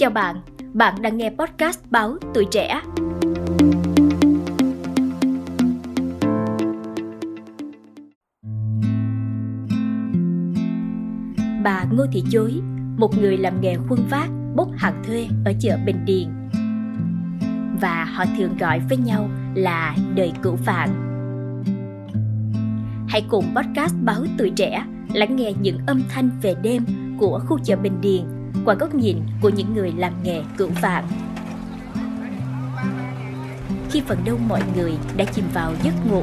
[0.00, 0.36] Chào bạn,
[0.72, 2.82] bạn đang nghe podcast báo Tuổi Trẻ.
[11.64, 12.60] Bà Ngô Thị Chối,
[12.96, 16.28] một người làm nghề khuân vác, bốc hàng thuê ở chợ Bình Điền.
[17.80, 20.88] Và họ thường gọi với nhau là đời cửu vạn.
[23.08, 26.84] Hãy cùng podcast báo Tuổi Trẻ lắng nghe những âm thanh về đêm
[27.18, 31.04] của khu chợ Bình Điền qua góc nhìn của những người làm nghề cửu vạn.
[33.90, 36.22] Khi phần đông mọi người đã chìm vào giấc ngủ,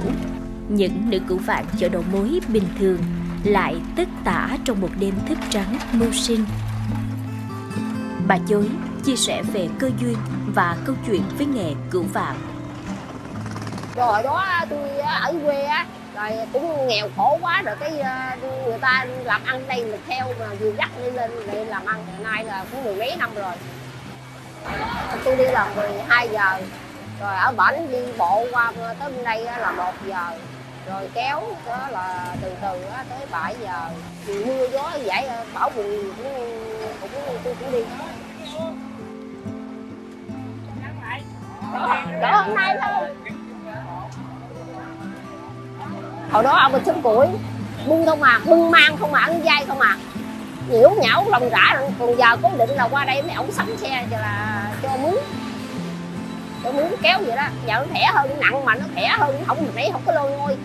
[0.69, 2.99] những nữ cửu vạn chợ đầu mối bình thường
[3.43, 6.45] lại tất tả trong một đêm thức trắng mưu sinh.
[8.27, 8.69] Bà Chối
[9.05, 10.17] chia sẻ về cơ duyên
[10.55, 12.35] và câu chuyện với nghề cửu vạn.
[13.95, 15.85] rồi đó tôi ở quê á
[16.17, 20.25] rồi cũng nghèo khổ quá rồi cái ờ, người ta làm ăn đây mình theo
[20.39, 22.05] mà vừa dắt đi lên để làm ăn.
[22.11, 23.53] Hiện nay là cũng mười mấy năm rồi.
[25.25, 26.61] Tôi đi là 12 giờ,
[27.21, 30.29] rồi ở bển đi bộ qua tới bên đây là một giờ,
[30.87, 33.89] rồi kéo đó là từ từ tới 7 giờ.
[34.25, 36.53] Thì mưa gió vậy bảo bùng cũng
[37.01, 37.11] cũng
[37.43, 37.83] tôi cũng đi.
[42.21, 43.26] Đó, hôm nay thôi
[46.31, 47.27] hồi đó ông mình xứng củi,
[47.87, 49.97] bưng không à bưng mang không à ăn dây không à.
[50.69, 54.05] Nhiễu nhão lòng rã, còn giờ cố định là qua đây mấy ổng sắm xe
[54.11, 55.15] cho là cho mướn.
[56.63, 57.47] Cho mướn kéo vậy đó.
[57.67, 60.13] Giờ nó thẻ hơn, nó nặng mà nó thẻ hơn không mình nãy không có
[60.13, 60.57] lôi ngôi.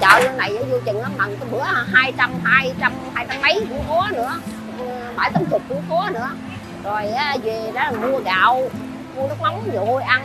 [0.00, 1.62] Chợ lên này vô chừng lắm bằng cái bữa
[1.92, 4.40] hai trăm hai trăm hai trăm mấy cũng có nữa.
[5.16, 6.30] Bảy tám chục cũng có nữa.
[6.84, 7.12] Rồi
[7.42, 8.62] về đó là mua gạo,
[9.16, 10.22] mua nước mắm vô ăn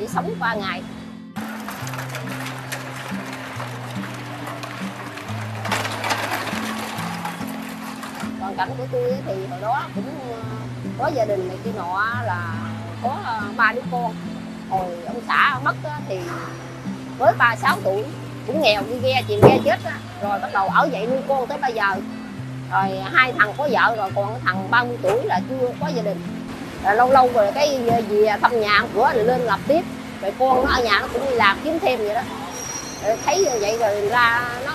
[0.00, 0.82] chỉ sống qua ngày.
[8.40, 10.38] Còn cảnh của tôi thì hồi đó cũng ờ,
[10.98, 12.54] có gia đình này kia nọ là
[13.02, 14.14] có ờ, ba đứa con.
[14.70, 15.76] Hồi ông xã mất
[16.08, 16.18] thì
[17.18, 18.04] với ba sáu tuổi,
[18.46, 19.98] cũng nghèo đi ghe, chìm ghe chết á.
[20.22, 21.94] Rồi bắt đầu ở dậy nuôi con tới bây giờ.
[22.72, 26.02] Rồi hai thằng có vợ rồi, còn cái thằng 30 tuổi là chưa có gia
[26.02, 26.18] đình.
[26.84, 29.82] Rồi lâu lâu rồi cái ờ, về thăm nhà cửa rồi lên lập tiếp
[30.22, 32.22] rồi con nó ở nhà nó cũng đi làm kiếm thêm vậy đó.
[33.04, 34.72] Rồi thấy như vậy rồi ra nó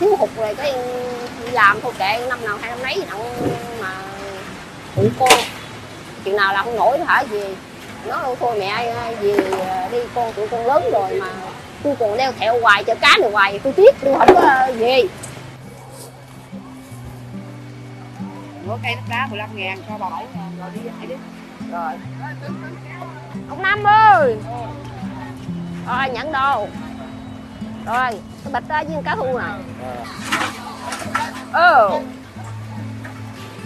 [0.00, 0.72] thiếu hụt rồi cái
[1.44, 3.50] đi làm thôi kệ năm nào hai năm nấy nặng
[3.80, 3.94] mà
[4.94, 5.38] phụ con
[6.24, 7.42] chuyện nào làm không nổi hả gì
[8.06, 11.26] nó đâu thôi mẹ về đi con tụi con lớn rồi mà
[11.82, 15.02] tôi còn đeo thẹo hoài chợ cá này hoài tôi tiếc tôi không có về.
[18.66, 21.14] Mỗi cây nước đá 15 ngàn cho bà 7 ngàn rồi đi vậy đi
[21.72, 21.92] rồi
[23.48, 24.36] ông năm ơi!
[25.86, 26.68] Rồi nhận đồ.
[27.86, 28.10] Rồi
[28.44, 29.44] cái bịch đó với cá thu nè
[31.52, 31.90] ừ.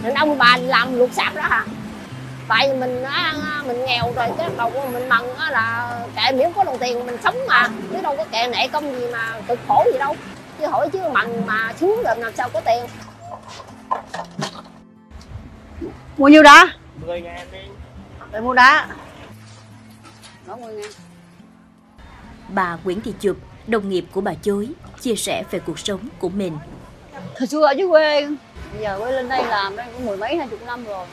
[0.01, 1.65] Nên ông bà làm luộc sạp đó hả?
[2.47, 3.33] Tại vì mình á,
[3.65, 7.05] mình nghèo rồi cái đầu của mình mần á là kệ miễn có đồng tiền
[7.05, 7.69] mình sống mà.
[7.91, 10.15] Chứ đâu có kệ nệ công gì mà cực khổ gì đâu.
[10.59, 12.83] Chứ hỏi chứ mần mà xuống rồi làm sao có tiền.
[16.17, 16.67] Mua nhiêu đá?
[17.05, 17.59] 10 ngàn đi
[18.33, 18.87] Để mua đá.
[20.47, 20.89] Đó 10 ngàn
[22.49, 24.69] Bà Nguyễn Thị Chụp, đồng nghiệp của bà Chối,
[25.01, 26.57] chia sẻ về cuộc sống của mình.
[27.39, 28.27] Hồi xưa ở dưới quê
[28.73, 31.05] Bây giờ mới lên đây làm đây cũng mười mấy hai chục năm rồi.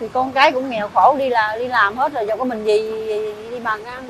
[0.00, 2.64] Thì con cái cũng nghèo khổ đi là đi làm hết rồi Giờ có mình
[2.64, 3.06] gì
[3.50, 4.08] đi bằng ăn.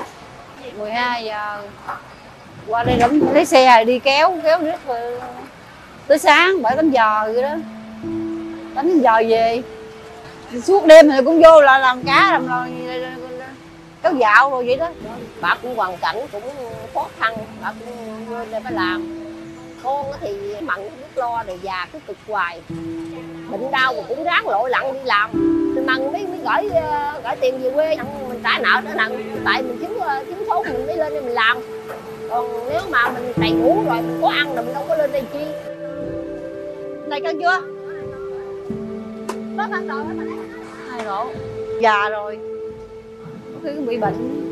[0.79, 1.63] 12 giờ
[2.67, 5.21] Qua đây đóng lấy xe đi kéo Kéo nước rồi
[6.07, 7.57] Tới sáng 7 8 giờ vậy đó.
[8.75, 9.63] 8 giờ về
[10.61, 12.69] suốt đêm thì cũng vô là làm cá làm rồi
[14.03, 14.91] kéo dạo rồi vậy đó.
[15.41, 16.43] Bà cũng hoàn cảnh cũng
[16.95, 19.23] khó khăn bà cũng vô đây phải làm.
[19.83, 22.61] Con thì mặn biết lo rồi già cứ cực hoài.
[23.51, 25.31] Bệnh đau mà cũng ráng lội lặn đi làm.
[25.77, 27.97] Thì mặn mới mới gửi ờ, gửi tiền về quê
[28.29, 31.23] mình trả nợ nữa nặng tại mình chứng ờ, chứng số mình mới lên đây
[31.23, 31.59] mình làm.
[32.31, 35.13] Còn nếu mà mình đầy đủ rồi mình có ăn rồi mình đâu có lên
[35.13, 35.45] đây chi.
[37.09, 37.76] Này cân chưa
[39.59, 41.27] hai độ
[41.81, 42.39] già rồi.
[43.55, 44.43] Có khi cũng bị bệnh.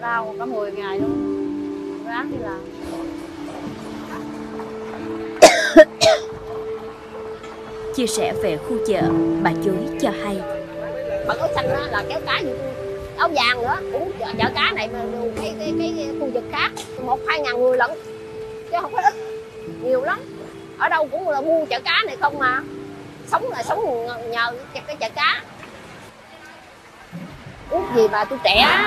[0.00, 1.42] Đau cả 10 ngày luôn.
[2.06, 2.60] Ráng đi làm.
[7.94, 9.02] Chia sẻ về khu chợ,
[9.42, 10.40] bà Chối cho hay.
[11.28, 12.56] bạn áo xanh đó là kéo cá như
[13.16, 13.76] áo vàng nữa.
[13.92, 15.04] Cũng chợ, chợ cá này mà
[15.36, 16.70] cái, cái cái cái khu vực khác
[17.04, 17.90] một hai ngàn người lận.
[18.70, 19.14] Chứ không có ít.
[19.82, 20.20] Nhiều lắm.
[20.78, 22.62] Ở đâu cũng là mua chợ cá này không mà
[23.30, 25.42] sống là sống nhờ cái, cái chợ cá.
[27.70, 28.84] Ước gì mà tôi trẻ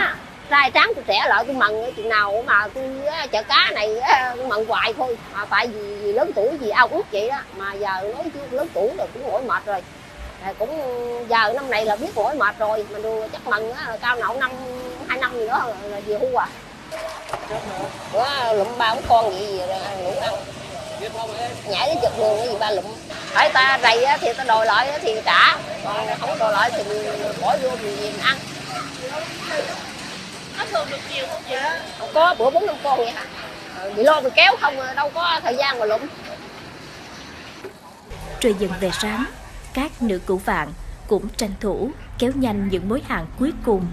[0.50, 3.02] trai tráng tôi trẻ lại tôi mừng chuyện nào mà tôi
[3.32, 3.96] chợ cá này
[4.36, 5.18] tôi mừng hoài thôi.
[5.34, 7.38] Mà tại vì, vì lớn tuổi gì ao ước vậy đó.
[7.58, 9.82] Mà giờ nói chứ lớn tuổi rồi cũng mỏi mệt rồi.
[10.44, 10.82] À, cũng
[11.30, 12.86] giờ năm này là biết mỏi mệt rồi.
[12.92, 14.52] Mà đùa chắc mừng á, cao nậu năm
[15.08, 16.48] hai năm gì nữa là về hưu à.
[18.14, 20.34] Bữa lụm ba con vậy gì rồi ngủ ăn
[21.70, 22.86] nhảy cái chụp đường cái gì ba lụm.
[23.10, 25.58] Phải ta rầy á, thì ta đòi lại thì trả.
[25.84, 26.84] Còn không đòi lại thì
[27.42, 28.38] bỏ vô thì mình ăn.
[30.58, 31.56] Nó thường được nhiều không chị?
[32.00, 33.26] Không có bữa bốn năm con vậy hả?
[33.80, 36.02] Ờ, bị lo bị kéo không đâu có thời gian mà lụm.
[38.40, 39.26] Trời dần về sáng,
[39.74, 40.74] các nữ cửu vạn
[41.08, 43.86] cũng tranh thủ kéo nhanh những mối hàng cuối cùng.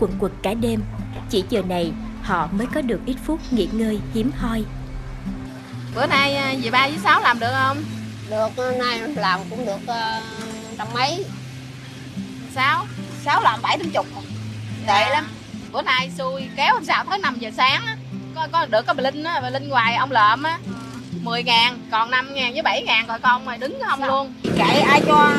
[0.00, 0.82] Quần quật cả đêm,
[1.30, 4.64] chỉ giờ này họ mới có được ít phút nghỉ ngơi hiếm hoi.
[5.94, 7.82] bữa nay à, dì ba với sáu làm được không?
[8.30, 10.22] Được nay làm cũng được uh,
[10.78, 11.24] trăm mấy.
[12.54, 12.86] Sáu?
[13.24, 14.06] Sáu làm bảy tám chục.
[14.86, 15.26] Vậy lắm.
[15.72, 17.96] Bữa nay xui kéo hôm sau tới 5 giờ sáng á.
[18.34, 20.58] Có, có được có bà linh á bà linh hoài ông lợm á.
[21.22, 24.34] 10 ngàn còn 5 ngàn với 7 ngàn rồi con mày đứng không luôn.
[24.58, 25.32] Chạy ai cho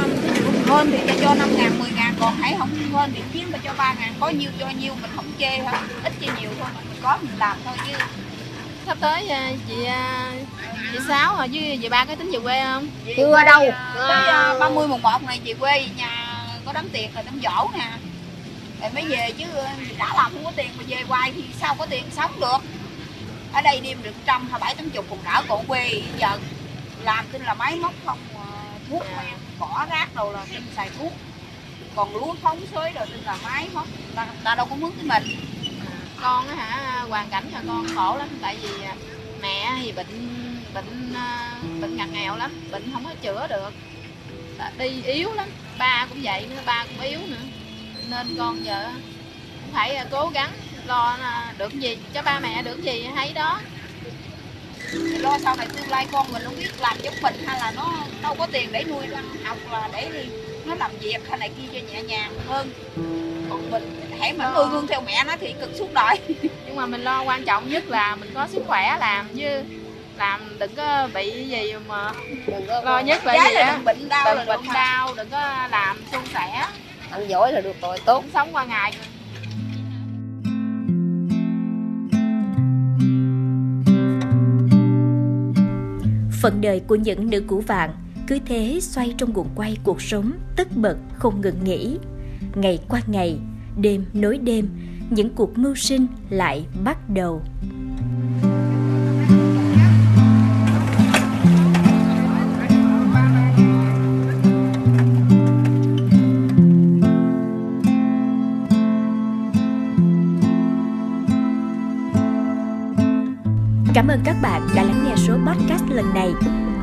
[0.71, 3.57] hơn thì cho cho 5 ngàn, 10 ngàn Còn hãy không hơn thì kiếm mà
[3.63, 4.13] cho 3 ngàn.
[4.19, 7.38] Có nhiêu cho nhiêu mình không chê thôi Ít cho nhiều thôi mình có mình
[7.38, 7.97] làm thôi chứ.
[8.85, 10.31] Sắp tới à, chị à,
[10.94, 12.88] chị sáu rồi với dì ba có tính về quê không?
[13.18, 13.63] Chưa đâu.
[13.95, 17.39] Tới uh, 30 mùng 1 này về quê về nhà có đám tiệc là đám
[17.44, 17.91] dỗ nè.
[18.81, 19.45] Rồi mới về chứ
[19.97, 22.57] đã làm không có tiền mà về hoài thì sao có tiền sống được.
[23.53, 26.38] Ở đây đêm được trăm hay bảy tám chục còn đỡ còn quê giờ
[27.03, 28.17] làm tin là máy móc không
[28.89, 31.13] thuốc men bỏ rác đâu là xin xài thuốc.
[31.95, 33.87] Còn lúa phóng xới rồi xin là máy móc.
[34.15, 35.35] Ta, ta đâu có mướn cái mình.
[36.21, 38.95] Con á hả hoàn cảnh nhà con khổ lắm tại vì à,
[39.41, 40.07] mẹ thì bệnh
[40.73, 43.73] bệnh à, bệnh ngặt nghèo lắm bệnh không có chữa được.
[44.77, 47.41] Đi yếu lắm ba cũng vậy nữa ba cũng yếu nữa.
[48.09, 48.89] Nên con giờ
[49.61, 50.51] cũng phải à, cố gắng
[50.85, 51.17] lo
[51.57, 53.59] được gì cho ba mẹ được gì thấy đó
[55.19, 58.03] lo sau này tương lai con mình không biết làm giống mình hay là nó
[58.21, 60.29] đâu có tiền để nuôi ăn học là để đi
[60.65, 62.71] nó làm việc hay này kia cho nhẹ nhàng hơn.
[63.49, 66.19] Còn mình hãy mình nuôi gương theo mẹ nó thì cực suốt đời.
[66.65, 69.47] Nhưng mà mình lo quan trọng nhất là mình có sức khỏe làm chứ
[70.17, 72.11] làm đừng có bị gì mà
[72.47, 74.73] đừng có lo nhất là gì là đừng bệnh đau đừng bệnh mà.
[74.73, 76.65] đau đừng có làm suôn sẻ.
[77.11, 78.23] Ăn giỏi là được rồi tốt.
[78.33, 78.93] Sống qua ngày
[86.41, 87.89] Phận đời của những nữ cũ vạn
[88.27, 91.97] cứ thế xoay trong guồng quay cuộc sống tất bật không ngừng nghỉ.
[92.55, 93.39] Ngày qua ngày,
[93.77, 94.69] đêm nối đêm,
[95.09, 97.41] những cuộc mưu sinh lại bắt đầu.
[114.01, 116.33] Cảm ơn các bạn đã lắng nghe số podcast lần này.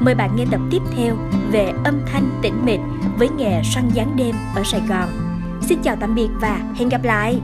[0.01, 1.17] Mời bạn nghe tập tiếp theo
[1.51, 2.81] về âm thanh tĩnh mịch
[3.19, 5.09] với nghề săn gián đêm ở Sài Gòn.
[5.63, 7.41] Xin chào tạm biệt và hẹn gặp lại!